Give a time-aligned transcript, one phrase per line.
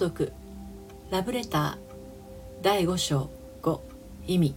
[0.00, 0.32] 読
[1.10, 1.78] ラブレター。
[2.62, 3.30] 第5章。
[3.62, 3.80] 5
[4.26, 4.54] 意味。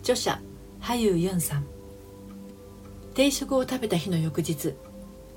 [0.00, 0.40] 著者。
[0.80, 1.66] 羽生ユンさん。
[3.12, 4.76] 定食を食べた日の翌日。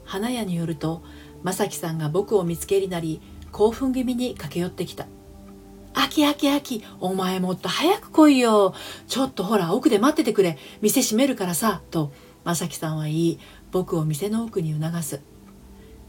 [0.06, 1.04] 花屋によると
[1.44, 3.20] 正樹さんが僕を見つけりなり
[3.52, 5.08] 興奮気味に駆け寄ってきた
[5.94, 8.74] 「あきあきあきお前もっと早く来いよ。
[9.08, 10.58] ちょっとほら奥で待っててくれ。
[10.82, 12.14] 店閉めるからさ」と
[12.46, 13.40] 正樹さんは言い
[13.72, 15.33] 僕を店の奥に促す。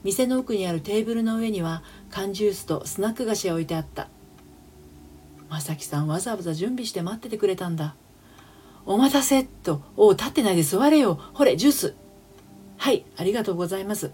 [0.05, 4.09] 店の奥にあるテーブルの上には缶ジュースとスナック菓子が置いてあった。
[5.49, 7.95] 正樹さんわざわざ準備して待っててくれたんだ。
[8.85, 11.15] お待たせとおう立ってないで座れよ。
[11.33, 11.95] ほれジュース。
[12.77, 14.11] はいありがとうございます。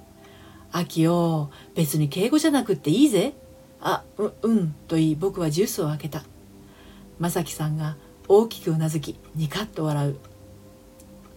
[0.70, 3.34] 秋よ別に敬語じゃなくっていいぜ。
[3.80, 6.22] あううんと言い僕はジュースを開けた。
[7.18, 7.96] 正樹さんが
[8.28, 10.16] 大きくうなずきニカッと笑う。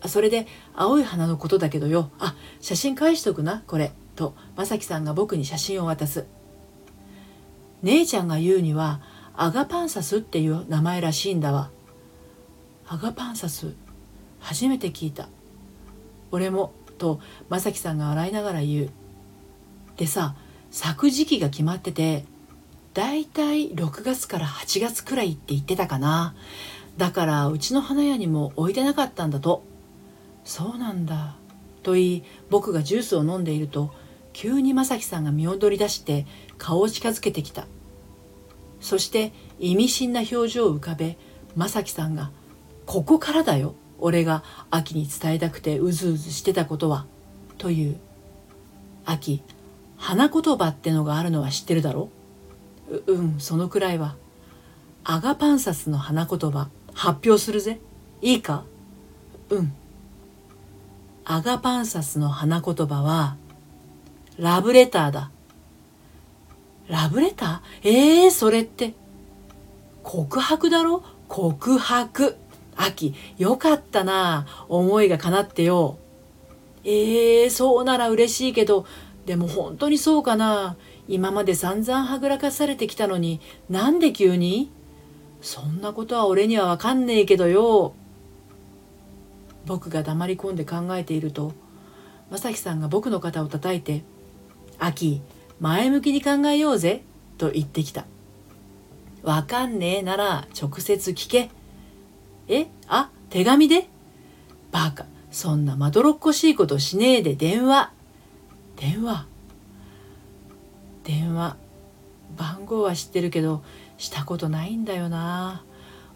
[0.07, 0.45] それで
[0.76, 2.12] 青い花のことだけどよ。
[2.20, 3.93] あ写真返しとくなこれ。
[4.16, 6.26] と正樹さんが僕に写真を渡す。
[7.82, 9.01] 姉ちゃんが言うには
[9.35, 11.70] アガパンサスっていう名前らしいんだわ。
[12.87, 13.74] アガパンサス
[14.40, 15.27] 初めて聞いた。
[16.32, 18.90] 俺もと正樹さんが笑いながら言う。
[19.98, 20.35] でさ
[20.71, 22.26] 咲く時期が決まってて
[22.93, 26.35] だいたい6月から8月くらいって言ってたかな。
[26.98, 29.63] だからうちの花屋にも置いてなかったんだと。
[30.46, 31.35] そうなんだ
[31.82, 33.93] と言い僕がジュースを飲んでいると
[34.34, 36.26] 急に正樹さんが見踊り出して
[36.57, 37.65] 顔を近づけてきた。
[38.81, 41.17] そして意味深な表情を浮かべ
[41.55, 42.31] 正樹さんが
[42.85, 47.05] 「ここからだよ俺が秋に伝えたくてうずうずしてたことは」
[47.57, 47.98] という。
[49.05, 49.41] 秋
[49.98, 52.09] 花言葉ってのがあるのは知ってるだろ？
[52.90, 54.15] ううんそのくらいは。
[55.05, 57.79] アガパンサスの花言葉発表するぜ。
[58.21, 58.65] いいか？
[59.49, 59.73] うん。
[61.25, 63.37] アガパンサスの花言葉は
[64.39, 65.31] ラブレターだ。
[66.88, 67.89] ラブレター？
[67.89, 68.94] ええー、それって。
[70.03, 71.03] 告白だろ？
[71.28, 72.35] 告白。
[72.75, 74.47] 秋、よかったな。
[74.68, 75.97] 思いが叶ってよ。
[76.84, 78.85] ええー、そうなら嬉しいけど、
[79.25, 80.75] でも本当にそうかな。
[81.08, 84.72] 今まで散々はぐらかされてきたのに、なんで急に？
[85.41, 87.94] そんなことは俺にはわかんねえけどよ。
[89.66, 91.53] 僕が黙り込んで考えていると、
[92.31, 94.03] 正樹さんが僕の肩を叩いて、
[94.79, 95.22] 秋、
[95.59, 97.03] 前向きに考えようぜ、
[97.38, 98.06] と言ってきた。
[99.22, 101.50] わかんねえなら直接聞け。
[102.47, 103.88] えあ、手紙で？
[104.72, 107.91] バカ、そんなまどろっこしいことしねえで電話。
[108.75, 109.25] 電話？
[111.03, 111.57] 電話。
[112.35, 113.63] 番号は知ってるけど、
[113.97, 115.63] したことないんだよな。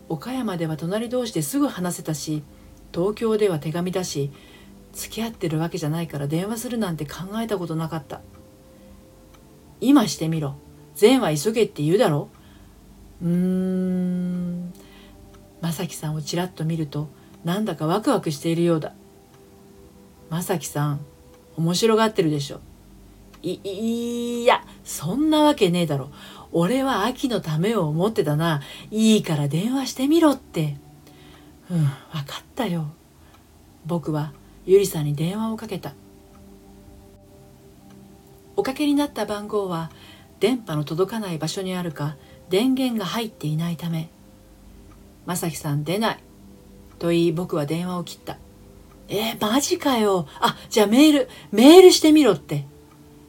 [0.09, 2.44] 岡山では隣同士ですぐ話せたし、
[2.94, 4.31] 東京では手紙だし、
[4.94, 8.22] 付き合ってるわけじゃないから電話するなんて考えたことなかった。
[9.82, 10.56] 今してみろ。
[10.96, 12.30] 善は急げって言うだろ
[13.22, 14.74] うーん。
[15.62, 17.10] 正樹さんをちらっと見ると、
[17.44, 18.94] なんだかワクワクしているようだ。
[20.30, 21.00] 正樹さん、
[21.58, 22.60] 面白がってるでしょ。
[23.42, 23.60] い、
[24.42, 26.10] いや、そんなわけねえだろ。
[26.52, 28.62] 俺は秋のためを思ってたな。
[28.92, 30.78] いいから電話してみろって。
[31.70, 31.90] うん、わ
[32.26, 32.88] かったよ。
[33.86, 34.34] 僕は
[34.66, 35.94] ゆりさんに電話をかけた。
[38.57, 39.90] おかけになった番号は
[40.41, 42.18] 電波の届かない場所にあるか
[42.50, 44.09] 電源が入っていないため
[45.25, 46.19] 「正樹さん出ない」
[47.00, 48.38] と言い僕は電話を切った
[49.09, 50.28] 「えー、マジかよ。
[50.40, 52.66] あじゃあメールメールしてみろって。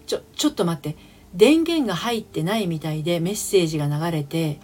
[0.06, 0.96] ちょちょっと待って。
[1.34, 4.58] 電源が入ってないみたいでメッセージが流れて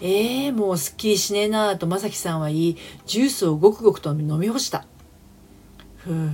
[0.00, 4.86] えー、もうすっきりしねえなぁと正樹さんは言いジュースをごくごくと飲み干した。
[5.96, 6.30] ふう。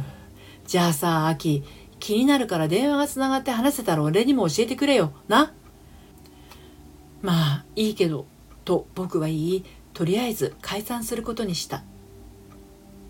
[0.66, 1.64] じゃあさアキ
[2.02, 5.12] 気になるから電話がつながって話せたら俺にも教えてくれよ。
[5.28, 5.52] な。
[7.22, 8.26] まあ、いいけど、
[8.64, 9.64] と僕は言い、
[9.94, 11.84] とりあえず解散することにした。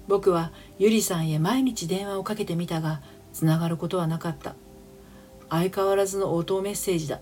[0.08, 3.00] 僕はゆりさんへ毎日電話をかけてみたが、
[3.32, 4.56] つながることはなかった。
[5.48, 7.20] 相変わらずの応答メッセージだ。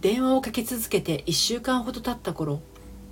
[0.00, 2.62] 電話をかけ続けて1週間ほど経った頃、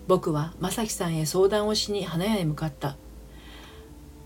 [0.08, 2.96] 僕は正樹さんへ相談をしに花屋へ向かった。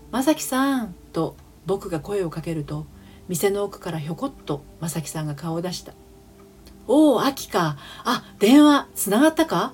[0.09, 1.35] 正樹さんと
[1.65, 2.85] 僕が声をかけると、
[3.29, 5.93] 店の奥からひょこっと正樹さんが顔を出した
[6.87, 7.77] 「おお秋か。
[8.03, 9.73] あ電話つながったか?」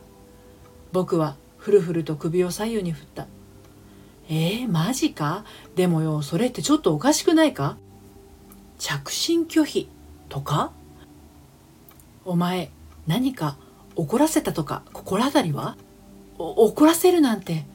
[0.91, 3.27] 僕はふるふると首を左右に振った
[4.29, 5.45] 「えー、マジか？
[5.75, 7.77] でもよそれってちょっとおかしくないか？
[8.77, 9.89] 着信拒否
[10.29, 10.71] とか？
[12.25, 12.71] お前
[13.07, 13.55] 何か
[13.95, 15.77] 怒らせたとか心当たりは？
[16.37, 17.65] 怒らせるなんて。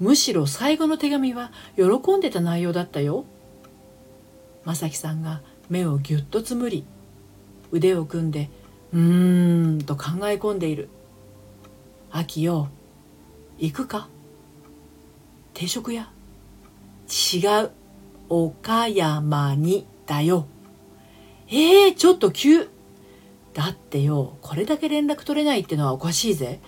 [0.00, 3.26] むしろ最後の手紙は喜んでた内容だったよ。
[4.64, 6.84] 正樹さんが目をぎゅっとつむり
[7.72, 8.50] 腕を組んで
[8.92, 10.88] うーんと考え込んでいる。
[12.10, 12.68] 秋よ
[13.58, 14.08] 行くか？
[15.54, 16.10] 定食屋
[17.08, 17.70] 違う。
[18.28, 20.46] 岡山にだよ。
[21.48, 22.68] えー、ちょっと急。
[23.54, 26.60] だってよこれだけ連絡取れないってのはおかしいぜ。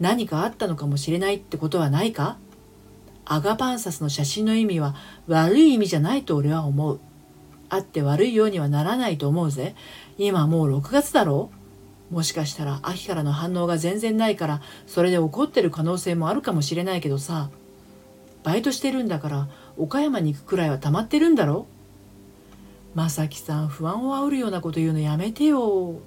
[0.00, 2.38] 何かあったのかもしれないってことはないか？
[3.24, 4.94] アガパンサスの写真の意味は
[5.26, 7.00] 悪い意味じゃないと俺は思う。
[7.68, 9.74] あって悪いようにはならないと思うぜ。
[10.16, 11.50] 今もう6月だろ
[12.10, 17.50] もしかしたら秋からの反応が全然ないからそれで怒ってる可能性もあるかもしれないけどさ。
[18.44, 21.66] バイトしてるんだから岡山に行くくらいは溜まってるんだろ
[22.94, 26.00] まさきさん不安を煽るようなこと言うのやめてよ。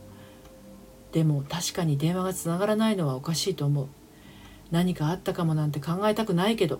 [1.12, 3.88] でも確かに電話がつながらないのはおかしいと思う。
[4.72, 6.80] 何かあったかもなんて考えたくないけど。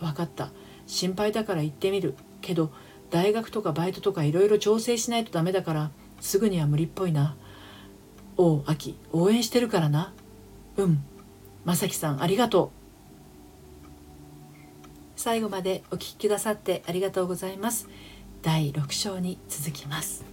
[0.00, 0.50] 分かった。
[0.86, 2.14] 心配だから行ってみる。
[2.40, 2.70] けど
[3.10, 5.90] 大学とかバイトとかいろいろ調整しないとダメだから
[6.20, 7.36] すぐには無理っぽいな。
[8.36, 10.12] おう秋応援してるからな。
[10.76, 11.04] うん。
[11.64, 12.84] まさきさんありがとう。
[15.16, 17.88] 最後までお聞きくださってありがとうございます。
[18.42, 20.24] 第6章に続きます。